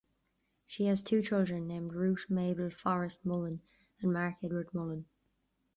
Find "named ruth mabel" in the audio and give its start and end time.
1.67-2.71